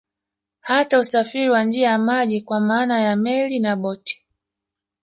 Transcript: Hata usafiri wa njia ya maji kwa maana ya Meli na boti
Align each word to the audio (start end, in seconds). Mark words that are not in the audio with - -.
Hata 0.59 0.99
usafiri 0.99 1.49
wa 1.49 1.63
njia 1.63 1.89
ya 1.89 1.97
maji 1.97 2.41
kwa 2.41 2.59
maana 2.59 2.99
ya 3.01 3.15
Meli 3.15 3.59
na 3.59 3.75
boti 3.75 4.25